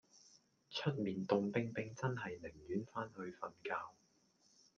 [0.71, 3.93] 出面涷冰冰真係寧願返去瞓覺